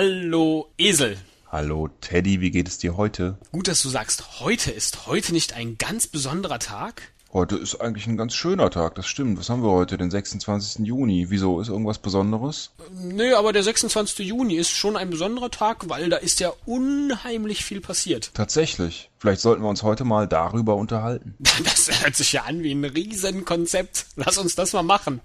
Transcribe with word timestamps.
Hallo 0.00 0.68
Esel. 0.78 1.18
Hallo 1.50 1.88
Teddy, 2.00 2.40
wie 2.40 2.52
geht 2.52 2.68
es 2.68 2.78
dir 2.78 2.96
heute? 2.96 3.36
Gut, 3.50 3.66
dass 3.66 3.82
du 3.82 3.88
sagst, 3.88 4.38
heute 4.38 4.70
ist 4.70 5.08
heute 5.08 5.32
nicht 5.32 5.54
ein 5.54 5.76
ganz 5.76 6.06
besonderer 6.06 6.60
Tag? 6.60 7.10
Heute 7.32 7.56
ist 7.56 7.80
eigentlich 7.80 8.06
ein 8.06 8.16
ganz 8.16 8.32
schöner 8.34 8.70
Tag, 8.70 8.94
das 8.94 9.08
stimmt. 9.08 9.40
Was 9.40 9.50
haben 9.50 9.64
wir 9.64 9.72
heute? 9.72 9.98
Den 9.98 10.12
26. 10.12 10.86
Juni. 10.86 11.30
Wieso? 11.30 11.60
Ist 11.60 11.66
irgendwas 11.66 11.98
Besonderes? 11.98 12.70
Nö, 13.02 13.34
aber 13.34 13.52
der 13.52 13.64
26. 13.64 14.24
Juni 14.24 14.54
ist 14.54 14.70
schon 14.70 14.96
ein 14.96 15.10
besonderer 15.10 15.50
Tag, 15.50 15.88
weil 15.88 16.08
da 16.10 16.18
ist 16.18 16.38
ja 16.38 16.52
unheimlich 16.64 17.64
viel 17.64 17.80
passiert. 17.80 18.30
Tatsächlich. 18.34 19.10
Vielleicht 19.18 19.40
sollten 19.40 19.62
wir 19.62 19.68
uns 19.68 19.82
heute 19.82 20.04
mal 20.04 20.28
darüber 20.28 20.76
unterhalten. 20.76 21.34
Das 21.64 22.04
hört 22.04 22.14
sich 22.14 22.34
ja 22.34 22.44
an 22.44 22.62
wie 22.62 22.70
ein 22.70 22.84
Riesenkonzept. 22.84 24.06
Lass 24.14 24.38
uns 24.38 24.54
das 24.54 24.74
mal 24.74 24.84
machen. 24.84 25.20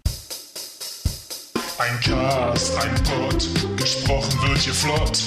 Ein 1.84 2.00
Cast, 2.00 2.78
ein 2.78 2.94
Pod, 3.04 3.50
gesprochen 3.76 4.48
wird 4.48 4.60
hier 4.60 4.74
flott. 4.74 5.20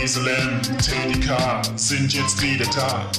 Esel 0.00 0.28
M, 0.28 0.60
Teddy 0.78 1.18
K 1.18 1.60
sind 1.74 2.14
jetzt 2.14 2.40
wieder 2.40 2.66
da. 2.66 3.10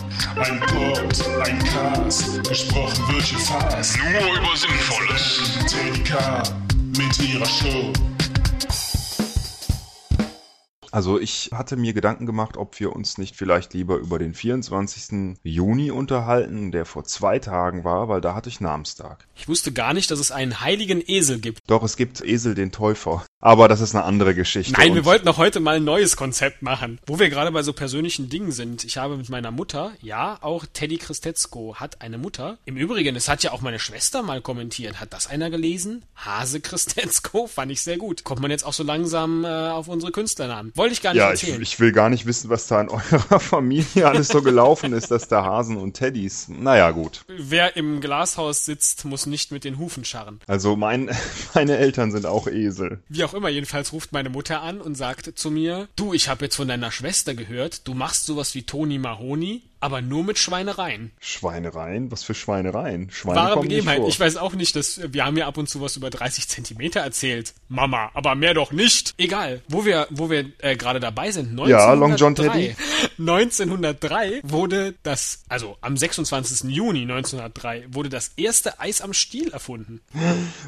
Ein 0.41 0.57
Pod, 0.61 1.25
ein 1.45 1.59
Cast, 1.65 2.41
gesprochen 2.47 3.13
wird 3.13 3.23
hier 3.23 3.39
fast. 3.39 3.97
Nur 3.97 4.37
über 4.37 4.55
Sinnvolles. 4.55 5.57
Teddy 5.67 6.01
K 6.03 6.43
mit 6.97 7.19
ihrer 7.19 7.45
Show. 7.45 7.91
Also 10.97 11.19
ich 11.19 11.51
hatte 11.53 11.77
mir 11.77 11.93
Gedanken 11.93 12.25
gemacht, 12.25 12.57
ob 12.57 12.79
wir 12.79 12.95
uns 12.95 13.19
nicht 13.19 13.35
vielleicht 13.35 13.75
lieber 13.75 13.97
über 13.97 14.17
den 14.17 14.33
24. 14.33 15.37
Juni 15.43 15.91
unterhalten, 15.91 16.71
der 16.71 16.85
vor 16.85 17.03
zwei 17.03 17.37
Tagen 17.37 17.83
war, 17.83 18.09
weil 18.09 18.19
da 18.19 18.33
hatte 18.33 18.49
ich 18.49 18.61
Namenstag. 18.61 19.27
Ich 19.35 19.47
wusste 19.47 19.71
gar 19.71 19.93
nicht, 19.93 20.09
dass 20.09 20.17
es 20.17 20.31
einen 20.31 20.59
heiligen 20.59 21.03
Esel 21.05 21.37
gibt. 21.37 21.61
Doch, 21.67 21.83
es 21.83 21.97
gibt 21.97 22.21
Esel 22.21 22.55
den 22.55 22.71
Täufer. 22.71 23.23
Aber 23.39 23.67
das 23.67 23.81
ist 23.81 23.93
eine 23.93 24.03
andere 24.03 24.33
Geschichte. 24.33 24.73
Nein, 24.73 24.95
wir 24.95 25.05
wollten 25.05 25.27
doch 25.27 25.37
heute 25.37 25.59
mal 25.59 25.75
ein 25.75 25.83
neues 25.83 26.17
Konzept 26.17 26.63
machen. 26.63 26.99
Wo 27.05 27.19
wir 27.19 27.29
gerade 27.29 27.51
bei 27.51 27.61
so 27.61 27.71
persönlichen 27.71 28.29
Dingen 28.29 28.51
sind. 28.51 28.83
Ich 28.83 28.97
habe 28.97 29.15
mit 29.15 29.29
meiner 29.29 29.51
Mutter, 29.51 29.91
ja, 30.01 30.39
auch 30.41 30.65
Teddy 30.65 30.97
Christetzko 30.97 31.75
hat 31.75 32.01
eine 32.01 32.17
Mutter. 32.17 32.57
Im 32.65 32.77
Übrigen, 32.77 33.15
es 33.15 33.29
hat 33.29 33.43
ja 33.43 33.51
auch 33.51 33.61
meine 33.61 33.77
Schwester 33.77 34.23
mal 34.23 34.41
kommentiert. 34.41 34.99
Hat 34.99 35.13
das 35.13 35.27
einer 35.27 35.51
gelesen? 35.51 36.03
Hase 36.15 36.59
Christetzko 36.59 37.45
fand 37.47 37.71
ich 37.71 37.83
sehr 37.83 37.97
gut. 37.97 38.23
Kommt 38.23 38.41
man 38.41 38.49
jetzt 38.49 38.65
auch 38.65 38.73
so 38.73 38.83
langsam 38.83 39.45
äh, 39.45 39.47
auf 39.47 39.87
unsere 39.87 40.11
Künstlernamen. 40.11 40.71
Wollte 40.87 40.93
ich 40.93 41.01
gar 41.01 41.11
nicht 41.13 41.19
Ja, 41.19 41.33
ich, 41.33 41.43
erzählen. 41.43 41.61
ich 41.61 41.79
will 41.81 41.91
gar 41.91 42.09
nicht 42.09 42.25
wissen, 42.25 42.49
was 42.49 42.67
da 42.67 42.79
in 42.79 42.87
eurer 42.87 43.39
Familie 43.41 44.07
alles 44.07 44.29
so 44.29 44.41
gelaufen 44.41 44.93
ist, 44.93 45.11
dass 45.11 45.27
da 45.27 45.43
Hasen 45.43 45.75
und 45.75 45.95
Teddys. 45.95 46.47
Naja, 46.47 46.91
gut. 46.91 47.25
Wer 47.27 47.75
im 47.75 47.99
Glashaus 47.99 48.63
sitzt, 48.63 49.03
muss 49.03 49.25
nicht 49.25 49.51
mit 49.51 49.65
den 49.65 49.77
Hufen 49.79 50.05
scharren. 50.05 50.39
Also 50.47 50.77
mein, 50.77 51.09
meine 51.53 51.75
Eltern 51.77 52.13
sind 52.13 52.25
auch 52.25 52.47
Esel. 52.47 53.01
Wie 53.09 53.25
auch 53.25 53.33
immer, 53.33 53.49
jedenfalls 53.49 53.91
ruft 53.91 54.13
meine 54.13 54.29
Mutter 54.29 54.61
an 54.61 54.79
und 54.79 54.95
sagt 54.95 55.37
zu 55.37 55.51
mir, 55.51 55.89
du, 55.97 56.13
ich 56.13 56.29
habe 56.29 56.45
jetzt 56.45 56.55
von 56.55 56.69
deiner 56.69 56.91
Schwester 56.91 57.35
gehört, 57.35 57.85
du 57.85 57.93
machst 57.93 58.25
sowas 58.25 58.55
wie 58.55 58.63
Toni 58.63 58.97
Mahoni, 58.97 59.63
aber 59.79 60.01
nur 60.01 60.23
mit 60.23 60.37
Schweinereien. 60.37 61.11
Schweinereien? 61.19 62.11
Was 62.11 62.23
für 62.23 62.33
Schweinereien? 62.33 63.09
Schweine 63.11 63.39
Wahre 63.39 63.61
Begebenheit. 63.61 64.01
Ich 64.07 64.19
weiß 64.19 64.37
auch 64.37 64.53
nicht, 64.53 64.75
dass 64.75 64.99
wir 65.11 65.25
haben 65.25 65.37
ja 65.37 65.47
ab 65.47 65.57
und 65.57 65.69
zu 65.69 65.81
was 65.81 65.97
über 65.97 66.09
30 66.09 66.47
Zentimeter 66.47 67.01
erzählt. 67.01 67.53
Mama, 67.69 68.09
aber 68.13 68.35
mehr 68.35 68.53
doch 68.53 68.71
nicht. 68.71 69.13
Egal, 69.17 69.61
wo 69.67 69.85
wir, 69.85 70.07
wo 70.09 70.29
wir 70.29 70.45
äh, 70.59 70.75
gerade 70.75 70.99
dabei 70.99 71.31
sind. 71.31 71.51
1903, 71.51 71.69
Ja, 71.69 71.93
Long 71.93 72.15
John 72.15 72.35
Teddy. 72.35 72.75
1903 73.19 74.41
wurde 74.43 74.95
das, 75.03 75.43
also 75.49 75.77
am 75.81 75.97
26. 75.97 76.69
Juni 76.71 77.01
1903 77.01 77.87
wurde 77.89 78.09
das 78.09 78.31
erste 78.37 78.79
Eis 78.79 79.01
am 79.01 79.13
Stiel 79.13 79.49
erfunden. 79.49 80.01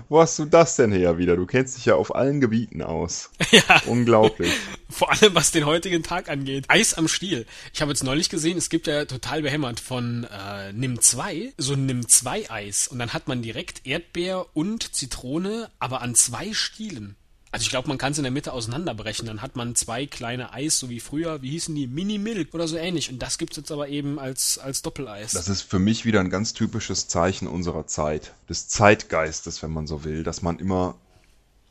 Wo 0.08 0.22
hast 0.22 0.40
du 0.40 0.46
das 0.46 0.76
denn 0.76 0.92
her 0.92 1.18
wieder? 1.18 1.36
Du 1.36 1.46
kennst 1.46 1.78
dich 1.78 1.86
ja 1.86 1.96
auf 1.96 2.16
allen 2.16 2.42
Gebieten 2.42 2.82
aus. 2.82 3.30
Ja. 3.52 3.82
Unglaublich. 3.88 4.52
Vor 4.90 5.12
allem, 5.12 5.34
was 5.34 5.50
den 5.50 5.66
heutigen 5.66 6.04
Tag 6.04 6.30
angeht. 6.30 6.66
Eis 6.68 6.94
am 6.94 7.08
Stiel. 7.08 7.48
Ich 7.74 7.82
habe 7.82 7.92
jetzt 7.92 8.04
neulich 8.04 8.30
gesehen, 8.30 8.60
es 8.60 8.70
gibt 8.70 8.86
ja 8.86 9.06
total 9.06 9.42
behämmert 9.42 9.80
von 9.80 10.26
äh, 10.26 10.72
Nimm 10.72 11.02
2, 11.02 11.54
so 11.58 11.76
Nimm 11.76 12.08
2 12.08 12.52
Eis. 12.52 12.88
Und 12.88 13.00
dann 13.00 13.12
hat 13.12 13.28
man 13.28 13.42
direkt 13.42 13.88
Erdbeer 13.88 14.46
und 14.54 14.96
Zitrone, 14.96 15.72
aber 15.80 16.02
an 16.02 16.14
zwei 16.14 16.54
Stielen. 16.54 17.16
Also 17.52 17.64
ich 17.64 17.70
glaube, 17.70 17.88
man 17.88 17.98
kann 17.98 18.12
es 18.12 18.18
in 18.20 18.24
der 18.24 18.32
Mitte 18.32 18.54
auseinanderbrechen. 18.54 19.26
Dann 19.26 19.42
hat 19.42 19.56
man 19.56 19.74
zwei 19.76 20.06
kleine 20.06 20.54
Eis, 20.54 20.78
so 20.78 20.90
wie 20.90 21.00
früher. 21.00 21.42
Wie 21.42 21.50
hießen 21.50 21.74
die? 21.74 21.88
Mini 21.88 22.20
Milk 22.20 22.54
oder 22.54 22.68
so 22.68 22.78
ähnlich. 22.78 23.10
Und 23.10 23.20
das 23.20 23.38
gibt's 23.40 23.58
jetzt 23.58 23.72
aber 23.72 23.88
eben 23.88 24.20
als, 24.20 24.60
als 24.60 24.84
Doppeleis. 24.84 25.32
Das 25.32 25.50
ist 25.50 25.64
für 25.64 25.80
mich 25.80 26.06
wieder 26.06 26.20
ein 26.20 26.30
ganz 26.30 26.54
typisches 26.54 27.08
Zeichen 27.08 27.48
unserer 27.48 27.88
Zeit. 27.88 28.34
Des 28.50 28.68
Zeitgeistes, 28.68 29.64
wenn 29.64 29.72
man 29.72 29.88
so 29.88 30.04
will. 30.04 30.24
Dass 30.24 30.44
man 30.44 30.60
immer 30.60 30.96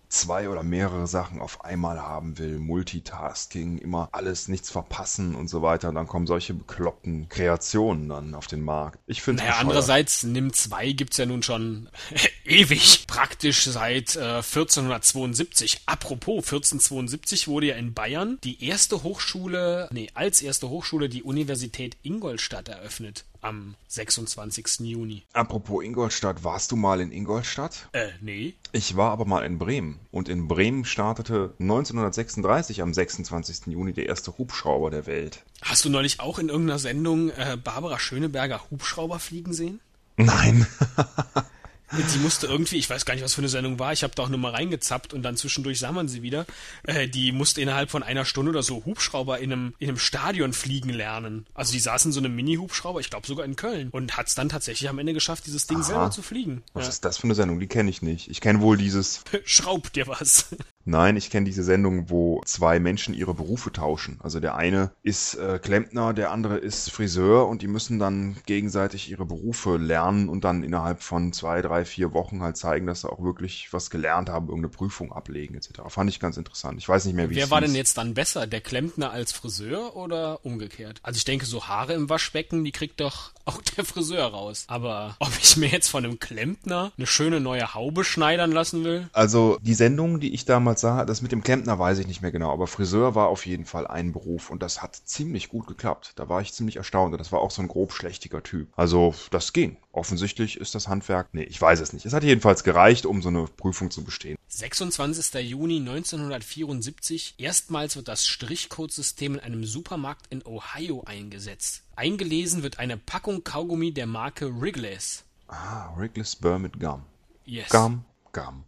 zwei 0.09 0.49
oder 0.49 0.63
mehrere 0.63 1.07
Sachen 1.07 1.41
auf 1.41 1.65
einmal 1.65 2.01
haben 2.01 2.39
will. 2.39 2.59
Multitasking, 2.59 3.79
immer 3.79 4.09
alles, 4.13 4.49
nichts 4.49 4.71
verpassen 4.71 5.35
und 5.35 5.49
so 5.49 5.63
weiter. 5.63 5.93
Dann 5.93 6.07
kommen 6.07 6.27
solche 6.27 6.55
bekloppten 6.55 7.29
Kreationen 7.29 8.09
dann 8.09 8.35
auf 8.35 8.47
den 8.47 8.63
Markt. 8.63 8.99
Ich 9.07 9.23
finde 9.23 9.43
Naja, 9.43 9.57
andererseits, 9.59 10.23
Nimm 10.23 10.53
2 10.53 10.93
gibt's 10.93 11.17
ja 11.17 11.27
nun 11.27 11.43
schon 11.43 11.89
ewig. 12.45 13.07
Praktisch 13.07 13.65
seit 13.65 14.17
äh, 14.17 14.37
1472. 14.39 15.83
Apropos, 15.87 16.45
1472 16.45 17.49
wurde 17.49 17.67
ja 17.67 17.77
in 17.77 17.95
Bayern 17.95 18.39
die 18.45 18.65
erste 18.65 19.03
Hochschule, 19.03 19.89
nee, 19.93 20.09
als 20.15 20.43
erste 20.43 20.69
Hochschule 20.69 21.09
die 21.09 21.23
Universität 21.23 21.97
Ingolstadt 22.03 22.69
eröffnet. 22.69 23.25
Am 23.41 23.75
26. 23.89 24.81
Juni. 24.81 25.23
Apropos 25.33 25.85
Ingolstadt, 25.85 26.45
warst 26.45 26.73
du 26.73 26.77
mal 26.77 27.01
in 27.01 27.13
Ingolstadt? 27.13 27.89
Äh, 27.93 28.09
nee. 28.21 28.55
Ich 28.73 28.97
war 28.97 29.11
aber 29.11 29.25
mal 29.25 29.45
in 29.45 29.59
Bremen. 29.59 30.01
Und 30.11 30.29
in 30.29 30.49
Bremen 30.49 30.85
startete 30.85 31.55
1936 31.61 32.83
am 32.83 32.93
26. 32.93 33.67
Juni 33.67 33.93
der 33.93 34.07
erste 34.07 34.37
Hubschrauber 34.37 34.91
der 34.91 35.07
Welt. 35.07 35.45
Hast 35.63 35.85
du 35.85 35.91
neulich 35.91 36.21
auch 36.21 36.39
in 36.39 36.49
irgendeiner 36.49 36.79
Sendung 36.79 37.31
äh, 37.31 37.57
Barbara 37.63 37.99
Schöneberger 37.99 38.63
Hubschrauber 38.71 39.19
fliegen 39.19 39.53
sehen? 39.53 39.81
Nein. 40.17 40.67
Die 41.93 42.19
musste 42.19 42.47
irgendwie, 42.47 42.77
ich 42.77 42.89
weiß 42.91 43.05
gar 43.07 43.15
nicht, 43.15 43.25
was 43.25 43.35
für 43.35 43.41
eine 43.41 43.49
Sendung 43.49 43.79
war, 43.79 43.93
ich 43.93 44.03
habe 44.03 44.15
da 44.15 44.25
auch 44.25 44.29
nur 44.29 44.39
mal 44.39 44.53
reingezappt 44.53 45.15
und 45.15 45.23
dann 45.23 45.37
zwischendurch 45.37 45.79
sah 45.79 45.91
man 45.93 46.07
sie 46.09 46.23
wieder. 46.23 46.45
Äh, 46.85 47.09
die 47.09 47.33
musste 47.33 47.61
innerhalb 47.63 47.91
von 47.91 48.03
einer 48.03 48.25
Stunde 48.25 48.51
oder 48.51 48.63
so 48.63 48.85
Hubschrauber 48.85 49.39
in 49.39 49.53
einem, 49.53 49.75
in 49.79 49.89
einem 49.89 49.99
Stadion 49.99 50.53
fliegen 50.53 50.91
lernen. 50.91 51.47
Also 51.55 51.73
die 51.73 51.81
saß 51.81 52.05
in 52.07 52.13
so 52.13 52.21
einem 52.21 52.35
Mini-Hubschrauber, 52.37 53.01
ich 53.01 53.09
glaube 53.11 53.27
sogar 53.27 53.45
in 53.47 53.57
Köln. 53.57 53.89
Und 53.91 54.17
hat 54.17 54.29
es 54.29 54.35
dann 54.35 54.49
tatsächlich 54.49 54.89
am 54.91 54.99
Ende 54.99 55.15
geschafft, 55.15 55.47
dieses 55.47 55.67
Ding 55.67 55.79
Aha. 55.79 55.85
selber 55.85 56.11
zu 56.11 56.23
fliegen. 56.23 56.63
Was 56.75 56.85
Ja. 56.85 56.89
ist 56.91 57.05
das 57.05 57.17
für 57.17 57.25
eine 57.25 57.35
Sendung? 57.35 57.59
Die 57.61 57.67
kenne 57.69 57.89
ich 57.91 58.03
nicht. 58.03 58.29
Ich 58.29 58.41
kenne 58.41 58.61
wohl 58.61 58.77
dieses. 58.77 59.23
Schraub 59.45 59.93
dir 59.93 60.07
was. 60.09 60.47
Nein, 60.89 61.19
ich 61.19 61.29
kenne 61.29 61.45
diese 61.45 61.65
Sendung, 61.65 62.09
wo 62.09 62.41
zwei 62.47 62.81
Menschen 62.81 63.13
ihre 63.13 63.35
Berufe 63.35 63.71
tauschen. 63.71 64.19
Also 64.23 64.41
der 64.41 64.55
eine 64.55 64.91
ist 65.03 65.35
äh, 65.35 65.59
Klempner, 65.63 66.15
der 66.15 66.31
andere 66.31 66.57
ist 66.57 66.91
Friseur 66.91 67.47
und 67.47 67.61
die 67.61 67.67
müssen 67.67 67.99
dann 67.99 68.37
gegenseitig 68.47 69.11
ihre 69.11 69.27
Berufe 69.27 69.77
lernen 69.77 70.31
und 70.31 70.45
dann 70.45 70.63
innerhalb 70.63 71.03
von 71.03 71.35
zwei, 71.35 71.61
drei, 71.61 71.85
vier 71.85 72.15
Wochen 72.15 72.41
halt 72.41 72.57
zeigen, 72.57 72.87
dass 72.87 73.03
sie 73.03 73.13
auch 73.13 73.23
wirklich 73.23 73.71
was 73.71 73.91
gelernt 73.91 74.31
haben, 74.31 74.47
irgendeine 74.47 74.71
Prüfung 74.71 75.13
ablegen 75.13 75.55
etc. 75.57 75.81
Fand 75.89 76.09
ich 76.09 76.21
ganz 76.21 76.39
interessant. 76.39 76.79
Ich 76.79 76.89
weiß 76.89 77.05
nicht 77.05 77.15
mehr, 77.15 77.29
wie 77.29 77.37
Wer 77.37 77.51
war 77.51 77.61
hieß. 77.61 77.69
denn 77.69 77.77
jetzt 77.77 77.99
dann 77.99 78.15
besser, 78.15 78.47
der 78.47 78.63
Klempner 78.63 79.11
als 79.11 79.33
Friseur 79.33 79.95
oder 79.95 80.43
umgekehrt? 80.43 81.01
Also 81.03 81.19
ich 81.19 81.27
denke, 81.27 81.45
so 81.45 81.69
Haare 81.69 81.93
im 81.93 82.09
Waschbecken, 82.09 82.65
die 82.65 82.73
kriegt 82.73 83.01
doch 83.01 83.33
auch 83.45 83.61
der 83.77 83.85
Friseur 83.85 84.25
raus. 84.25 84.65
Aber 84.69 85.17
ob 85.19 85.33
ich 85.39 85.59
mir 85.59 85.69
jetzt 85.69 85.89
von 85.89 86.05
einem 86.05 86.19
Klempner 86.19 86.93
eine 86.97 87.07
schöne 87.07 87.41
neue 87.41 87.75
Haube 87.75 88.05
schneidern 88.05 88.53
lassen 88.53 88.85
will? 88.85 89.11
Also 89.13 89.59
die 89.61 89.75
Sendung, 89.75 90.21
die 90.21 90.33
ich 90.33 90.47
damals 90.47 90.78
sah, 90.79 91.05
das 91.05 91.23
mit 91.23 91.33
dem 91.33 91.43
Klempner 91.43 91.79
weiß 91.79 91.99
ich 91.99 92.07
nicht 92.07 92.23
mehr 92.23 92.33
genau, 92.33 92.53
aber 92.53 92.67
Friseur 92.67 93.15
war 93.15 93.29
auf 93.29 93.47
jeden 93.47 93.65
Fall 93.65 93.87
ein 93.87 94.13
Beruf 94.13 94.51
und 94.51 94.63
das 94.63 94.83
hat 94.83 94.97
ziemlich 94.97 95.49
gut 95.49 95.67
geklappt. 95.67 96.13
Da 96.17 96.29
war 96.29 96.41
ich 96.41 96.53
ziemlich 96.53 96.77
erstaunt 96.77 97.13
und 97.13 97.19
das 97.19 97.33
war 97.33 97.41
auch 97.41 97.51
so 97.51 97.63
ein 97.63 97.69
grob 97.69 97.93
schlechtiger 97.93 98.43
Typ. 98.43 98.69
Also 98.77 99.15
das 99.31 99.53
ging. 99.53 99.77
Offensichtlich 99.93 100.59
ist 100.59 100.75
das 100.75 100.89
Handwerk. 100.89 101.29
Nee, 101.33 101.43
ich 101.43 101.61
weiß 101.61 101.81
es 101.81 101.93
nicht. 101.93 102.07
Es 102.07 102.13
hat 102.13 102.23
jedenfalls 102.23 102.65
gereicht, 102.65 103.07
um 103.07 103.23
so 103.23 103.29
eine 103.29 103.45
Prüfung 103.45 103.91
zu 103.91 104.05
bestehen. 104.05 104.39
26. 104.49 105.35
Juni 105.49 105.79
1974. 105.79 107.35
Erstmals 107.39 107.97
wird 107.97 108.09
das 108.09 108.27
Strichcodesystem 108.27 109.35
in 109.35 109.41
einem 109.41 109.65
Supermarkt 109.65 110.27
in 110.31 110.45
Ohio 110.47 111.03
eingesetzt. 111.05 111.83
Eingelesen 111.97 112.63
wird 112.63 112.79
eine 112.79 112.97
Packung 112.97 113.45
Kaugummi 113.45 113.93
der 113.93 114.07
Marke 114.07 114.61
Wrigley's. 114.61 115.25
Ah, 115.49 115.91
Wrigley's 115.97 116.37
Burr 116.37 116.59
mit 116.59 116.79
Gum. 116.79 117.03
Yes. 117.45 117.71
Gum, 117.71 118.05
Gum. 118.33 118.65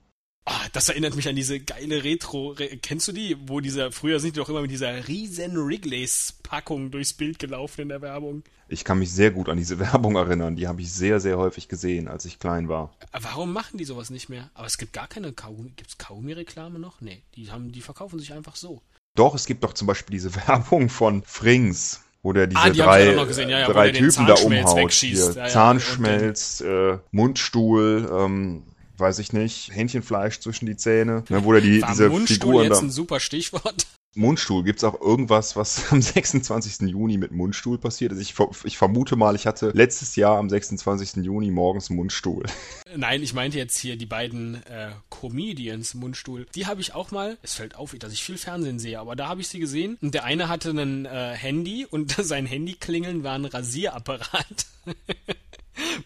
Ah, 0.52 0.66
das 0.72 0.88
erinnert 0.88 1.14
mich 1.14 1.28
an 1.28 1.36
diese 1.36 1.60
geile 1.60 2.02
Retro. 2.02 2.48
Re 2.48 2.76
kennst 2.82 3.06
du 3.06 3.12
die? 3.12 3.36
Wo 3.46 3.60
dieser, 3.60 3.92
früher 3.92 4.18
sind 4.18 4.34
die 4.34 4.40
doch 4.40 4.48
immer 4.48 4.62
mit 4.62 4.72
dieser 4.72 5.06
riesen 5.06 5.54
Wrigley's 5.54 6.34
Packung 6.42 6.90
durchs 6.90 7.12
Bild 7.12 7.38
gelaufen 7.38 7.82
in 7.82 7.88
der 7.88 8.02
Werbung. 8.02 8.42
Ich 8.66 8.82
kann 8.82 8.98
mich 8.98 9.12
sehr 9.12 9.30
gut 9.30 9.48
an 9.48 9.58
diese 9.58 9.78
Werbung 9.78 10.16
erinnern. 10.16 10.56
Die 10.56 10.66
habe 10.66 10.82
ich 10.82 10.92
sehr, 10.92 11.20
sehr 11.20 11.38
häufig 11.38 11.68
gesehen, 11.68 12.08
als 12.08 12.24
ich 12.24 12.40
klein 12.40 12.68
war. 12.68 12.92
Warum 13.12 13.52
machen 13.52 13.78
die 13.78 13.84
sowas 13.84 14.10
nicht 14.10 14.28
mehr? 14.28 14.50
Aber 14.54 14.66
es 14.66 14.76
gibt 14.76 14.92
gar 14.92 15.06
keine 15.06 15.32
Kaugummi. 15.32 15.70
Gibt's 15.76 15.98
Kaugummi-Reklame 15.98 16.80
noch? 16.80 17.00
Nee, 17.00 17.22
die 17.36 17.52
haben, 17.52 17.70
die 17.70 17.80
verkaufen 17.80 18.18
sich 18.18 18.32
einfach 18.32 18.56
so. 18.56 18.82
Doch, 19.14 19.36
es 19.36 19.46
gibt 19.46 19.62
doch 19.62 19.72
zum 19.72 19.86
Beispiel 19.86 20.14
diese 20.14 20.34
Werbung 20.48 20.88
von 20.88 21.22
Frings, 21.22 22.00
wo 22.22 22.32
der 22.32 22.48
diese 22.48 22.60
Ah, 22.60 22.70
die 22.70 22.78
drei, 22.80 23.04
ja, 23.12 23.46
ja, 23.46 23.68
drei 23.68 23.92
Typen 23.92 24.26
da 24.26 24.34
umhaut. 24.34 24.90
Hier, 24.90 25.32
ja, 25.32 25.46
Zahnschmelz, 25.46 26.60
äh, 26.60 26.98
Mundstuhl, 27.12 28.10
ähm, 28.12 28.64
weiß 29.00 29.18
ich 29.18 29.32
nicht, 29.32 29.70
Hähnchenfleisch 29.74 30.40
zwischen 30.40 30.66
die 30.66 30.76
Zähne, 30.76 31.24
ne, 31.28 31.44
wo 31.44 31.52
der 31.52 31.60
die, 31.60 31.82
War 31.82 31.90
diese 31.90 32.08
Mundstuhl 32.08 32.36
Figuren 32.36 32.64
jetzt 32.64 32.78
da. 32.78 32.86
ein 32.86 32.90
super 32.90 33.20
Stichwort? 33.20 33.86
Mundstuhl, 34.16 34.64
gibt's 34.64 34.82
auch 34.82 35.00
irgendwas, 35.00 35.54
was 35.54 35.84
am 35.92 36.02
26. 36.02 36.88
Juni 36.88 37.16
mit 37.16 37.30
Mundstuhl 37.30 37.78
passiert 37.78 38.12
ist? 38.12 38.20
Ich, 38.20 38.34
ich 38.64 38.76
vermute 38.76 39.14
mal, 39.14 39.36
ich 39.36 39.46
hatte 39.46 39.70
letztes 39.72 40.16
Jahr 40.16 40.38
am 40.38 40.48
26. 40.48 41.24
Juni 41.24 41.50
morgens 41.50 41.90
Mundstuhl. 41.90 42.44
Nein, 42.96 43.22
ich 43.22 43.34
meinte 43.34 43.58
jetzt 43.58 43.78
hier 43.78 43.96
die 43.96 44.06
beiden 44.06 44.56
äh, 44.66 44.90
Comedians 45.10 45.94
Mundstuhl. 45.94 46.46
Die 46.56 46.66
habe 46.66 46.80
ich 46.80 46.94
auch 46.94 47.12
mal. 47.12 47.38
Es 47.42 47.54
fällt 47.54 47.76
auf, 47.76 47.94
dass 47.98 48.12
ich 48.12 48.24
viel 48.24 48.38
Fernsehen 48.38 48.80
sehe, 48.80 48.98
aber 48.98 49.14
da 49.14 49.28
habe 49.28 49.40
ich 49.42 49.48
sie 49.48 49.60
gesehen. 49.60 49.96
Und 50.00 50.14
der 50.14 50.24
eine 50.24 50.48
hatte 50.48 50.70
ein 50.70 51.06
äh, 51.06 51.34
Handy 51.36 51.86
und 51.88 52.12
sein 52.18 52.46
Handyklingeln 52.46 53.22
war 53.22 53.34
ein 53.34 53.44
Rasierapparat. 53.44 54.66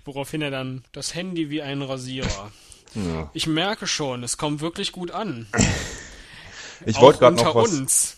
Woraufhin 0.05 0.43
er 0.43 0.51
dann 0.51 0.85
das 0.93 1.15
Handy 1.15 1.49
wie 1.49 1.63
ein 1.63 1.81
Rasierer. 1.81 2.53
Ja. 2.95 3.31
Ich 3.33 3.47
merke 3.47 3.87
schon, 3.87 4.23
es 4.23 4.37
kommt 4.37 4.61
wirklich 4.61 4.93
gut 4.93 5.11
an. 5.11 5.47
Ich 6.87 7.01
wollte 7.01 7.21
gerade 7.21 7.37
noch 7.37 7.55
was. 7.55 7.73
uns. 7.73 8.17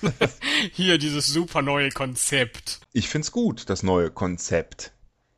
Hier 0.72 0.98
dieses 0.98 1.26
super 1.26 1.62
neue 1.62 1.90
Konzept. 1.90 2.80
Ich 2.92 3.08
find's 3.08 3.30
gut, 3.30 3.68
das 3.68 3.82
neue 3.82 4.10
Konzept. 4.10 4.92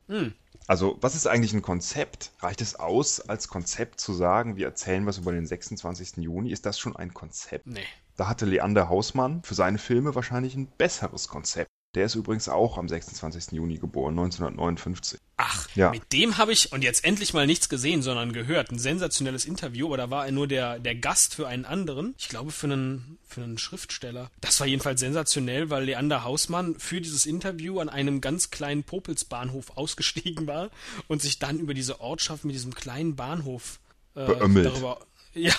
Hm. 0.09 0.33
Also, 0.67 0.97
was 1.01 1.15
ist 1.15 1.27
eigentlich 1.27 1.53
ein 1.53 1.63
Konzept? 1.63 2.33
Reicht 2.41 2.61
es 2.61 2.75
aus, 2.77 3.21
als 3.21 3.49
Konzept 3.49 4.01
zu 4.01 4.13
sagen, 4.15 4.57
wir 4.57 4.67
erzählen 4.67 5.07
was 5.07 5.19
über 5.19 5.33
den 5.33 5.47
26. 5.47 6.17
Juni? 6.19 6.51
Ist 6.51 6.67
das 6.67 6.79
schon 6.79 6.97
ein 6.97 7.15
Konzept? 7.15 7.67
Nee. 7.67 7.85
Da 8.17 8.29
hatte 8.29 8.47
Leander 8.47 8.89
Hausmann 8.89 9.43
für 9.43 9.55
seine 9.55 9.79
Filme 9.79 10.15
wahrscheinlich 10.15 10.55
ein 10.55 10.67
besseres 10.67 11.29
Konzept. 11.29 11.71
Der 11.97 12.05
ist 12.07 12.15
übrigens 12.15 12.49
auch 12.49 12.79
am 12.79 12.89
26. 12.89 13.53
Juni 13.53 13.79
geboren, 13.79 14.13
1959. 14.17 15.19
Ach, 15.39 15.67
Ja. 15.75 15.91
mit 15.91 16.13
dem 16.13 16.37
habe 16.39 16.53
ich 16.53 16.71
und 16.73 16.83
jetzt 16.85 17.05
endlich 17.05 17.35
mal 17.35 17.47
nichts 17.47 17.69
gesehen, 17.69 18.03
sondern 18.03 18.33
gehört. 18.33 18.71
Ein 18.71 18.79
sensationelles 18.79 19.45
Interview, 19.47 19.87
aber 19.87 19.97
da 19.97 20.11
war 20.11 20.27
er 20.27 20.33
nur 20.33 20.47
der, 20.47 20.79
der 20.79 20.95
Gast 20.95 21.35
für 21.35 21.49
einen 21.49 21.65
anderen. 21.65 22.15
Ich 22.19 22.29
glaube 22.29 22.53
für 22.53 22.67
einen, 22.67 23.19
für 23.27 23.43
einen 23.43 23.59
Schriftsteller. 23.59 24.31
Das 24.41 24.61
war 24.61 24.67
jedenfalls 24.67 25.01
sensationell, 25.01 25.69
weil 25.71 25.85
Leander 25.85 26.23
Hausmann 26.23 26.79
für 26.79 27.01
dieses 27.01 27.27
Interview 27.27 27.81
an 27.81 27.89
einem 27.89 28.21
ganz 28.21 28.51
kleinen 28.51 28.85
Popelsbahnhof 28.85 29.77
ausgestiegen 29.77 30.47
war 30.47 30.71
und 31.09 31.23
sich 31.23 31.39
dann 31.39 31.59
über 31.59 31.75
diese 31.75 32.01
Ortschaft 32.01 32.45
mit 32.45 32.55
diesem 32.55 32.75
kleinen 32.75 33.17
Bahnhof 33.17 33.81
äh, 34.15 34.27
Beömmelt. 34.27 34.67
darüber. 34.67 35.01
Ja, 35.37 35.53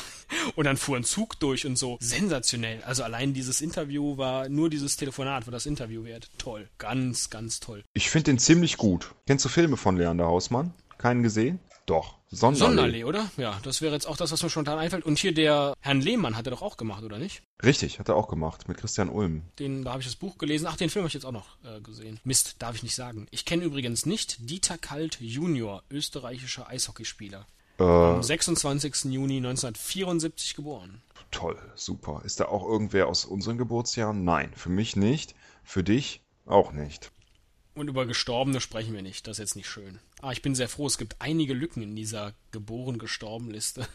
und 0.55 0.65
dann 0.65 0.75
fuhr 0.75 0.97
ein 0.97 1.03
Zug 1.03 1.39
durch 1.39 1.65
und 1.65 1.77
so. 1.77 1.97
Sensationell. 2.01 2.81
Also 2.83 3.03
allein 3.03 3.33
dieses 3.33 3.61
Interview 3.61 4.17
war 4.17 4.49
nur 4.49 4.69
dieses 4.69 4.97
Telefonat, 4.97 5.45
war 5.45 5.51
das 5.51 5.65
Interview 5.65 6.03
wert. 6.03 6.29
Toll. 6.37 6.67
Ganz, 6.77 7.29
ganz 7.29 7.59
toll. 7.59 7.83
Ich 7.93 8.09
finde 8.09 8.31
den 8.31 8.39
ziemlich 8.39 8.77
gut. 8.77 9.13
Kennst 9.27 9.45
du 9.45 9.49
Filme 9.49 9.77
von 9.77 9.97
Leander 9.97 10.25
Hausmann? 10.25 10.73
Keinen 10.97 11.23
gesehen? 11.23 11.59
Doch. 11.85 12.17
Sonderallee. 12.29 12.75
Sonnenallee, 12.75 13.03
oder? 13.05 13.31
Ja, 13.37 13.57
das 13.63 13.81
wäre 13.81 13.93
jetzt 13.93 14.05
auch 14.05 14.17
das, 14.17 14.33
was 14.33 14.43
mir 14.43 14.49
spontan 14.49 14.77
einfällt. 14.77 15.05
Und 15.05 15.17
hier 15.17 15.33
der 15.33 15.73
Herrn 15.79 16.01
Lehmann 16.01 16.35
hat 16.35 16.45
er 16.45 16.51
doch 16.51 16.61
auch 16.61 16.75
gemacht, 16.75 17.03
oder 17.03 17.17
nicht? 17.17 17.41
Richtig, 17.63 17.99
hat 17.99 18.09
er 18.09 18.15
auch 18.15 18.27
gemacht, 18.27 18.67
mit 18.67 18.77
Christian 18.77 19.07
Ulm. 19.07 19.43
Den, 19.59 19.85
da 19.85 19.91
habe 19.91 20.01
ich 20.01 20.07
das 20.07 20.17
Buch 20.17 20.37
gelesen. 20.37 20.67
Ach, 20.69 20.75
den 20.75 20.89
Film 20.89 21.03
habe 21.03 21.07
ich 21.07 21.13
jetzt 21.13 21.25
auch 21.25 21.31
noch 21.31 21.47
äh, 21.63 21.79
gesehen. 21.79 22.19
Mist, 22.25 22.57
darf 22.59 22.75
ich 22.75 22.83
nicht 22.83 22.95
sagen. 22.95 23.27
Ich 23.31 23.45
kenne 23.45 23.63
übrigens 23.63 24.05
nicht 24.05 24.49
Dieter 24.49 24.77
Kalt 24.77 25.21
Junior, 25.21 25.83
österreichischer 25.89 26.67
Eishockeyspieler. 26.67 27.47
Äh, 27.79 27.83
Am 27.83 28.23
26. 28.23 29.05
Juni 29.05 29.37
1974 29.37 30.55
geboren. 30.55 31.01
toll, 31.31 31.57
super. 31.75 32.21
Ist 32.25 32.39
da 32.39 32.45
auch 32.45 32.63
irgendwer 32.67 33.07
aus 33.07 33.25
unseren 33.25 33.57
Geburtsjahren? 33.57 34.23
Nein, 34.23 34.51
für 34.55 34.69
mich 34.69 34.95
nicht. 34.95 35.35
Für 35.63 35.83
dich 35.83 36.21
auch 36.45 36.71
nicht. 36.71 37.11
Und 37.75 37.89
über 37.89 38.07
Gestorbene 38.07 38.59
sprechen 38.59 38.95
wir 38.95 39.03
nicht. 39.03 39.27
Das 39.27 39.33
ist 39.33 39.39
jetzt 39.39 39.55
nicht 39.55 39.69
schön. 39.69 39.99
Ah, 40.21 40.31
ich 40.31 40.41
bin 40.41 40.55
sehr 40.55 40.67
froh, 40.69 40.87
es 40.87 40.97
gibt 40.97 41.17
einige 41.19 41.53
Lücken 41.53 41.83
in 41.83 41.95
dieser 41.95 42.33
geboren-gestorben-Liste. 42.51 43.87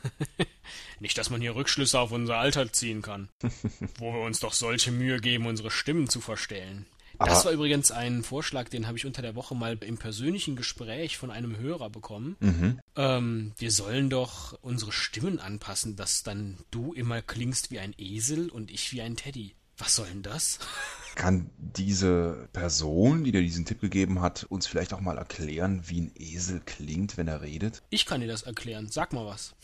nicht, 1.00 1.19
dass 1.19 1.31
man 1.31 1.40
hier 1.40 1.56
Rückschlüsse 1.56 1.99
auf 1.99 2.12
unser 2.12 2.37
Alter 2.37 2.73
ziehen 2.73 3.02
kann. 3.02 3.28
wo 3.99 4.12
wir 4.12 4.20
uns 4.20 4.38
doch 4.38 4.52
solche 4.52 4.93
Mühe 4.93 5.20
geben, 5.20 5.46
unsere 5.46 5.73
Stimmen 5.73 6.08
zu 6.08 6.20
verstellen. 6.20 6.87
Das 7.24 7.44
war 7.44 7.52
übrigens 7.52 7.90
ein 7.90 8.22
Vorschlag, 8.22 8.69
den 8.69 8.86
habe 8.86 8.96
ich 8.96 9.06
unter 9.06 9.22
der 9.22 9.34
Woche 9.34 9.54
mal 9.54 9.76
im 9.80 9.98
persönlichen 9.98 10.56
Gespräch 10.56 11.19
von 11.19 11.30
einem 11.30 11.56
Hörer 11.58 11.90
bekommen. 11.90 12.36
Mhm. 12.40 12.80
Ähm, 12.96 13.52
wir 13.58 13.70
sollen 13.70 14.10
doch 14.10 14.58
unsere 14.62 14.92
Stimmen 14.92 15.38
anpassen, 15.38 15.96
dass 15.96 16.22
dann 16.22 16.58
du 16.70 16.92
immer 16.92 17.22
klingst 17.22 17.70
wie 17.70 17.78
ein 17.78 17.94
Esel 17.98 18.50
und 18.50 18.70
ich 18.70 18.92
wie 18.92 19.02
ein 19.02 19.16
Teddy. 19.16 19.54
Was 19.78 19.96
soll 19.96 20.06
denn 20.06 20.22
das? 20.22 20.58
Kann 21.14 21.50
diese 21.58 22.48
Person, 22.52 23.25
die 23.25 23.32
dir 23.32 23.42
diesen 23.42 23.66
Tipp 23.66 23.80
gegeben 23.80 24.22
hat, 24.22 24.44
uns 24.44 24.66
vielleicht 24.66 24.94
auch 24.94 25.00
mal 25.00 25.18
erklären, 25.18 25.82
wie 25.86 26.00
ein 26.00 26.12
Esel 26.14 26.62
klingt, 26.64 27.18
wenn 27.18 27.28
er 27.28 27.42
redet? 27.42 27.82
Ich 27.90 28.06
kann 28.06 28.22
dir 28.22 28.28
das 28.28 28.42
erklären. 28.42 28.88
Sag 28.90 29.12
mal 29.12 29.26
was. 29.26 29.54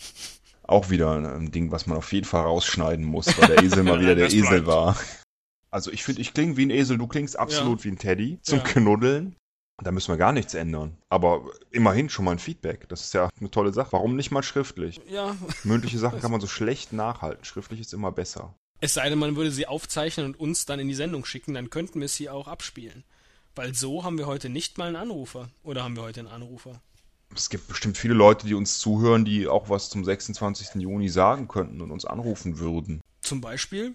Auch 0.62 0.90
wieder 0.90 1.14
ein 1.14 1.50
Ding, 1.50 1.70
was 1.70 1.86
man 1.86 1.96
auf 1.96 2.12
jeden 2.12 2.26
Fall 2.26 2.42
rausschneiden 2.42 3.02
muss, 3.06 3.28
weil 3.38 3.48
der 3.48 3.62
Esel 3.62 3.82
mal 3.84 3.98
wieder 3.98 4.14
der 4.14 4.26
Esel 4.26 4.60
bleibt. 4.60 4.66
war. 4.66 4.96
Also 5.70 5.90
ich 5.92 6.02
finde, 6.04 6.20
ich 6.22 6.34
klinge 6.34 6.56
wie 6.56 6.66
ein 6.66 6.70
Esel, 6.70 6.98
du 6.98 7.06
klingst 7.06 7.38
absolut 7.38 7.84
wie 7.84 7.88
ein 7.88 7.98
Teddy 7.98 8.38
zum 8.42 8.58
Ja. 8.58 8.64
Knuddeln. 8.64 9.36
Da 9.82 9.92
müssen 9.92 10.08
wir 10.12 10.16
gar 10.16 10.32
nichts 10.32 10.54
ändern. 10.54 10.96
Aber 11.08 11.44
immerhin 11.70 12.08
schon 12.08 12.24
mal 12.24 12.32
ein 12.32 12.40
Feedback. 12.40 12.88
Das 12.88 13.02
ist 13.02 13.14
ja 13.14 13.28
eine 13.38 13.50
tolle 13.50 13.72
Sache. 13.72 13.92
Warum 13.92 14.16
nicht 14.16 14.32
mal 14.32 14.42
schriftlich? 14.42 15.00
Ja, 15.08 15.36
Mündliche 15.62 15.98
Sachen 15.98 16.18
kann 16.20 16.32
man 16.32 16.40
so 16.40 16.48
schlecht 16.48 16.92
nachhalten. 16.92 17.44
Schriftlich 17.44 17.80
ist 17.80 17.94
immer 17.94 18.10
besser. 18.10 18.54
Es 18.80 18.94
sei 18.94 19.08
denn, 19.08 19.18
man 19.18 19.36
würde 19.36 19.50
sie 19.52 19.66
aufzeichnen 19.66 20.26
und 20.26 20.40
uns 20.40 20.66
dann 20.66 20.80
in 20.80 20.88
die 20.88 20.94
Sendung 20.94 21.24
schicken, 21.24 21.54
dann 21.54 21.70
könnten 21.70 22.00
wir 22.00 22.08
sie 22.08 22.28
auch 22.28 22.48
abspielen. 22.48 23.04
Weil 23.54 23.74
so 23.74 24.04
haben 24.04 24.18
wir 24.18 24.26
heute 24.26 24.48
nicht 24.48 24.78
mal 24.78 24.86
einen 24.88 24.96
Anrufer. 24.96 25.48
Oder 25.62 25.84
haben 25.84 25.96
wir 25.96 26.02
heute 26.02 26.20
einen 26.20 26.28
Anrufer? 26.28 26.80
Es 27.34 27.50
gibt 27.50 27.68
bestimmt 27.68 27.98
viele 27.98 28.14
Leute, 28.14 28.46
die 28.46 28.54
uns 28.54 28.78
zuhören, 28.78 29.24
die 29.24 29.46
auch 29.48 29.68
was 29.68 29.90
zum 29.90 30.04
26. 30.04 30.76
Juni 30.76 31.08
sagen 31.08 31.46
könnten 31.46 31.80
und 31.82 31.90
uns 31.90 32.04
anrufen 32.04 32.58
würden. 32.58 33.00
Zum 33.20 33.40
Beispiel? 33.40 33.94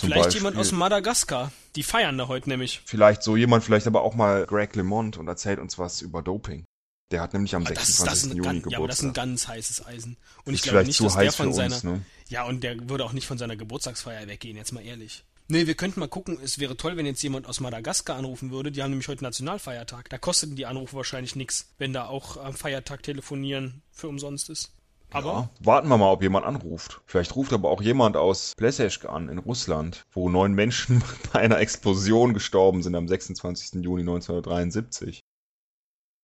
Vielleicht 0.00 0.24
Beispiel- 0.24 0.40
jemand 0.42 0.56
aus 0.56 0.72
Madagaskar. 0.72 1.52
Die 1.76 1.82
feiern 1.82 2.18
da 2.18 2.28
heute 2.28 2.48
nämlich. 2.48 2.80
Vielleicht 2.84 3.22
so 3.22 3.36
jemand, 3.36 3.64
vielleicht 3.64 3.86
aber 3.86 4.02
auch 4.02 4.14
mal 4.14 4.46
Greg 4.46 4.74
LeMond 4.76 5.16
und 5.16 5.28
erzählt 5.28 5.58
uns 5.58 5.78
was 5.78 6.02
über 6.02 6.22
Doping. 6.22 6.64
Der 7.10 7.20
hat 7.22 7.32
nämlich 7.32 7.54
am 7.54 7.62
Ah, 7.66 7.70
Das, 7.70 7.86
26. 7.86 8.04
das, 8.10 8.18
ist 8.18 8.30
ein 8.32 8.36
Juni 8.36 8.60
ganz, 8.60 8.72
ja, 8.72 8.78
aber 8.78 8.86
das 8.88 8.96
ist 8.98 9.02
ein 9.02 9.06
Geburtstag. 9.14 9.24
ganz 9.24 9.48
heißes 9.48 9.86
Eisen. 9.86 10.16
Und 10.44 10.52
ich 10.52 10.60
Ist 10.60 10.62
glaube 10.64 10.74
vielleicht 10.76 10.86
nicht, 10.88 10.96
zu 10.98 11.04
dass 11.04 11.16
der 11.16 11.32
von 11.32 11.52
seiner. 11.54 11.74
uns, 11.74 11.84
ne? 11.84 12.02
Ja, 12.28 12.44
und 12.44 12.62
der 12.62 12.88
würde 12.90 13.04
auch 13.04 13.12
nicht 13.14 13.26
von 13.26 13.38
seiner 13.38 13.56
Geburtstagsfeier 13.56 14.26
weggehen, 14.28 14.56
jetzt 14.56 14.72
mal 14.72 14.84
ehrlich. 14.84 15.24
Nee, 15.50 15.66
wir 15.66 15.74
könnten 15.74 16.00
mal 16.00 16.08
gucken, 16.08 16.38
es 16.44 16.58
wäre 16.58 16.76
toll, 16.76 16.98
wenn 16.98 17.06
jetzt 17.06 17.22
jemand 17.22 17.46
aus 17.46 17.60
Madagaskar 17.60 18.16
anrufen 18.16 18.50
würde. 18.50 18.70
Die 18.70 18.82
haben 18.82 18.90
nämlich 18.90 19.08
heute 19.08 19.24
Nationalfeiertag. 19.24 20.10
Da 20.10 20.18
kosteten 20.18 20.56
die 20.56 20.66
Anrufe 20.66 20.96
wahrscheinlich 20.96 21.36
nichts, 21.36 21.70
wenn 21.78 21.94
da 21.94 22.04
auch 22.06 22.36
am 22.36 22.52
Feiertag 22.52 23.02
telefonieren 23.02 23.80
für 23.90 24.08
umsonst 24.08 24.50
ist. 24.50 24.72
Aber 25.10 25.50
Ja, 25.60 25.64
warten 25.64 25.88
wir 25.88 25.96
mal, 25.96 26.10
ob 26.12 26.22
jemand 26.22 26.44
anruft. 26.46 27.00
Vielleicht 27.06 27.34
ruft 27.34 27.52
aber 27.52 27.70
auch 27.70 27.80
jemand 27.80 28.16
aus 28.16 28.54
Plesesk 28.56 29.06
an 29.06 29.28
in 29.28 29.38
Russland, 29.38 30.04
wo 30.10 30.28
neun 30.28 30.52
Menschen 30.52 31.02
bei 31.32 31.40
einer 31.40 31.58
Explosion 31.58 32.34
gestorben 32.34 32.82
sind 32.82 32.94
am 32.94 33.08
26. 33.08 33.82
Juni 33.82 34.02
1973. 34.02 35.20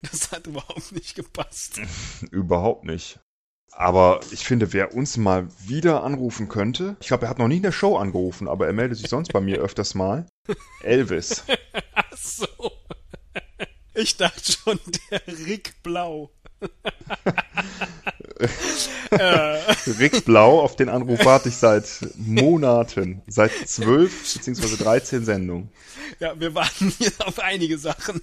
das 0.03 0.33
hat 0.33 0.47
überhaupt 0.47 0.93
nicht 0.93 1.15
gepasst. 1.15 1.81
Überhaupt 2.31 2.85
nicht. 2.85 3.21
Aber 3.73 4.21
ich 4.31 4.45
finde, 4.45 4.73
wer 4.73 4.95
uns 4.95 5.17
mal 5.17 5.49
wieder 5.67 6.05
anrufen 6.05 6.49
könnte, 6.49 6.97
ich 7.01 7.09
glaube, 7.09 7.27
er 7.27 7.31
hat 7.31 7.39
noch 7.39 7.49
nie 7.49 7.57
in 7.57 7.63
der 7.63 7.73
Show 7.73 7.97
angerufen, 7.97 8.47
aber 8.47 8.67
er 8.67 8.73
meldet 8.73 8.99
sich 8.99 9.09
sonst 9.09 9.33
bei 9.33 9.41
mir 9.41 9.59
öfters 9.61 9.95
mal. 9.95 10.27
Elvis. 10.83 11.43
Ach 11.95 12.17
so. 12.17 12.47
Ich 13.95 14.17
dachte 14.17 14.53
schon, 14.53 14.79
der 15.11 15.23
Rick 15.27 15.83
Blau. 15.83 16.31
Rick 19.99 20.25
Blau, 20.25 20.61
auf 20.61 20.77
den 20.77 20.89
Anruf 20.89 21.25
warte 21.25 21.49
ich 21.49 21.57
seit 21.57 21.87
Monaten. 22.17 23.23
Seit 23.27 23.53
zwölf 23.67 24.35
beziehungsweise 24.35 24.77
13 24.77 25.25
Sendungen. 25.25 25.71
Ja, 26.21 26.39
wir 26.39 26.55
warten 26.55 26.93
hier 26.99 27.13
auf 27.21 27.39
einige 27.39 27.79
Sachen. 27.79 28.21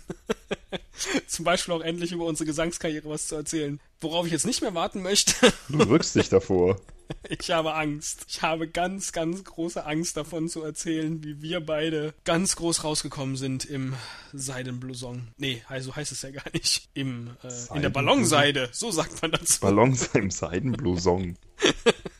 Zum 1.28 1.46
Beispiel 1.46 1.74
auch 1.74 1.82
endlich 1.82 2.12
über 2.12 2.26
unsere 2.26 2.46
Gesangskarriere 2.46 3.10
was 3.10 3.28
zu 3.28 3.36
erzählen. 3.36 3.80
Worauf 4.00 4.26
ich 4.26 4.32
jetzt 4.32 4.46
nicht 4.46 4.62
mehr 4.62 4.74
warten 4.74 5.02
möchte, 5.02 5.34
Du 5.70 5.80
drückst 5.80 6.16
dich 6.16 6.30
davor. 6.30 6.80
ich 7.30 7.52
habe 7.52 7.74
Angst. 7.74 8.26
Ich 8.28 8.42
habe 8.42 8.68
ganz, 8.68 9.12
ganz 9.12 9.44
große 9.44 9.86
Angst 9.86 10.18
davon 10.18 10.48
zu 10.48 10.64
erzählen, 10.64 11.24
wie 11.24 11.42
wir 11.42 11.66
beide 11.66 12.14
ganz 12.24 12.56
groß 12.56 12.84
rausgekommen 12.84 13.36
sind 13.36 13.66
im 13.66 13.94
Seidenblouson. 14.34 15.30
Nee, 15.38 15.64
so 15.80 15.96
heißt 15.96 16.12
es 16.12 16.22
ja 16.22 16.32
gar 16.32 16.52
nicht. 16.54 16.90
Im, 16.94 17.32
äh, 17.44 17.76
in 17.76 17.82
der? 17.82 17.90
Ballonseide, 17.90 18.70
so 18.72 18.92
sagt 18.92 19.22
man 19.22 19.32
dazu. 19.32 19.60
Ballonseide 19.62 20.20
im 20.20 20.32
Seidenblouson. 20.32 21.38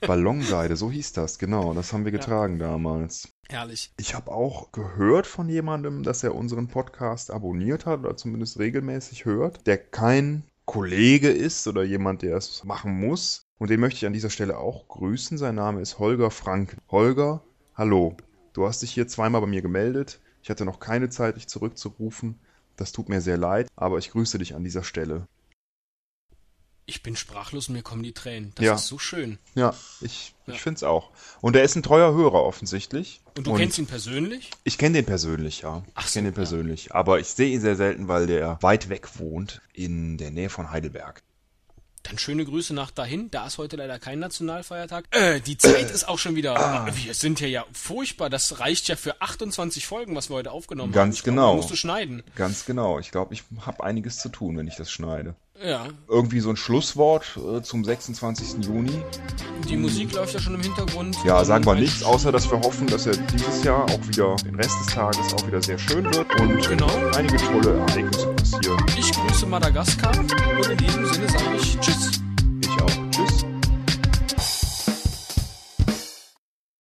Ballonseide, 0.02 0.76
so 0.76 0.92
hieß 0.92 1.14
das, 1.14 1.40
genau. 1.40 1.74
Das 1.74 1.94
haben 1.94 2.06
wir 2.06 2.12
getragen 2.12 2.60
damals. 2.60 3.30
Herrlich. 3.50 3.92
Ich 4.00 4.14
habe 4.14 4.32
auch 4.32 4.72
gehört 4.72 5.28
von 5.28 5.50
jemandem, 5.50 6.04
dass 6.04 6.24
er 6.24 6.36
unseren 6.36 6.68
Podcast 6.68 7.32
abonniert 7.32 7.86
hat 7.86 8.00
oder 8.00 8.16
zumindest 8.16 8.60
regelmäßig 8.60 9.26
hört, 9.26 9.68
der 9.68 9.78
kein 9.78 10.44
Kollege 10.66 11.30
ist 11.30 11.68
oder 11.68 11.84
jemand, 11.84 12.22
der 12.22 12.38
es 12.38 12.64
machen 12.64 12.98
muss. 13.00 13.41
Und 13.62 13.70
den 13.70 13.80
möchte 13.80 13.98
ich 13.98 14.08
an 14.08 14.14
dieser 14.14 14.32
Stelle 14.32 14.58
auch 14.58 14.88
grüßen. 14.88 15.38
Sein 15.38 15.54
Name 15.54 15.82
ist 15.82 16.00
Holger 16.00 16.32
Frank. 16.32 16.78
Holger, 16.90 17.44
hallo. 17.76 18.18
Du 18.54 18.66
hast 18.66 18.82
dich 18.82 18.90
hier 18.92 19.08
zweimal 19.08 19.40
bei 19.42 19.46
mir 19.46 19.62
gemeldet. 19.62 20.20
Ich 20.42 20.50
hatte 20.50 20.66
noch 20.66 20.80
keine 20.80 21.10
Zeit, 21.12 21.36
dich 21.36 21.48
zurückzurufen. 21.48 22.40
Das 22.76 22.92
tut 22.92 23.08
mir 23.08 23.22
sehr 23.22 23.38
leid, 23.38 23.68
aber 23.76 24.00
ich 24.00 24.10
grüße 24.10 24.40
dich 24.40 24.56
an 24.56 24.64
dieser 24.64 24.84
Stelle. 24.84 25.28
Ich 26.88 27.04
bin 27.04 27.16
sprachlos 27.16 27.68
und 27.70 27.76
mir 27.76 27.84
kommen 27.84 28.02
die 28.02 28.14
Tränen. 28.14 28.52
Das 28.56 28.66
Ja. 28.66 28.74
ist 28.74 28.88
so 28.88 28.98
schön. 28.98 29.38
Ja, 29.54 29.76
ich, 30.02 30.34
Ja. 30.48 30.56
ich 30.56 30.62
finde 30.64 30.78
es 30.78 30.84
auch. 30.84 31.12
Und 31.40 31.56
er 31.56 31.62
ist 31.62 31.76
ein 31.76 31.84
treuer 31.84 32.16
Hörer 32.16 32.44
offensichtlich. 32.44 33.22
Und 33.38 33.46
du 33.46 33.54
kennst 33.54 33.78
ihn 33.78 33.86
persönlich? 33.86 34.50
Ich 34.64 34.80
kenne 34.80 34.96
den 34.96 35.06
persönlich, 35.06 35.62
ja. 35.62 35.84
Ach 35.94 36.06
ich 36.06 36.10
so, 36.10 36.18
kenne 36.18 36.30
den 36.30 36.34
ja. 36.34 36.36
persönlich. 36.36 36.96
Aber 36.96 37.20
ich 37.20 37.28
sehe 37.28 37.54
ihn 37.54 37.62
sehr 37.62 37.76
selten, 37.76 38.08
weil 38.08 38.26
der 38.26 38.58
weit 38.64 38.90
weg 38.90 39.20
wohnt, 39.20 39.62
in 39.72 40.18
der 40.18 40.32
Nähe 40.32 40.50
von 40.50 40.72
Heidelberg. 40.72 41.22
Dann 42.12 42.18
schöne 42.18 42.44
Grüße 42.44 42.74
nach 42.74 42.92
dahin. 42.92 43.32
Da 43.32 43.48
ist 43.48 43.58
heute 43.58 43.78
leider 43.78 43.98
kein 43.98 44.20
Nationalfeiertag. 44.20 45.06
Äh, 45.12 45.40
die 45.40 45.58
Zeit 45.58 45.90
ist 45.94 46.10
auch 46.10 46.20
schon 46.20 46.36
wieder. 46.36 46.58
Ah. 46.58 46.90
Wir 46.94 47.14
sind 47.14 47.40
hier 47.40 47.48
ja 47.48 47.66
furchtbar. 47.72 48.30
Das 48.30 48.60
reicht 48.60 48.90
ja 48.90 48.98
für 48.98 49.22
28 49.22 49.88
Folgen, 49.88 50.14
was 50.14 50.30
wir 50.30 50.36
heute 50.36 50.52
aufgenommen 50.52 50.90
haben. 50.90 50.96
Ganz 50.96 51.20
Ich 51.20 51.24
glaub, 51.24 51.36
genau. 51.36 51.50
da 51.52 51.56
musst 51.56 51.72
du 51.72 51.78
schneiden. 51.78 52.22
Ganz 52.36 52.66
genau. 52.66 53.00
Ich 53.00 53.12
glaube, 53.12 53.34
ich 53.34 53.44
habe 53.66 53.82
einiges 53.86 54.18
zu 54.18 54.28
tun, 54.28 54.58
wenn 54.58 54.68
ich 54.68 54.76
das 54.76 54.92
schneide. 54.92 55.36
Ja. 55.64 55.88
Irgendwie 56.08 56.40
so 56.40 56.50
ein 56.50 56.58
Schlusswort 56.58 57.38
äh, 57.38 57.62
zum 57.62 57.84
26. 57.84 58.66
Juni. 58.66 58.92
Die 59.70 59.78
Musik 59.78 60.14
läuft 60.14 60.34
ja 60.34 60.40
schon 60.40 60.56
im 60.56 60.62
Hintergrund. 60.62 61.16
Ja, 61.24 61.44
sagen 61.46 61.66
wir 61.66 61.76
nichts, 61.76 62.04
außer 62.04 62.32
dass 62.32 62.50
wir 62.50 62.60
hoffen, 62.60 62.88
dass 62.88 63.06
er 63.06 63.16
dieses 63.16 63.64
Jahr 63.64 63.84
auch 63.86 64.08
wieder 64.08 64.36
den 64.38 64.56
Rest 64.56 64.80
des 64.80 64.88
Tages 64.94 65.34
auch 65.36 65.46
wieder 65.46 65.62
sehr 65.62 65.78
schön 65.78 66.06
wird 66.06 66.40
und 66.40 66.68
Genau. 66.68 66.90
einige 67.16 67.38
tolle 67.38 67.78
Ereignisse 67.78 68.28
passieren. 68.28 68.84
Ich 68.98 69.12
grüße 69.12 69.46
Madagaskar 69.46 70.18
und 70.18 70.68
in 70.70 70.78
diesem 70.78 71.06
Sinne 71.14 71.30
sage 71.30 71.56
ich 71.58 71.78
Tschüss. 71.80 72.22